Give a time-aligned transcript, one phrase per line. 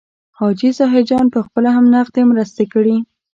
[0.37, 2.97] حاجي ظاهرجان پخپله هم نغدي مرستې کړي.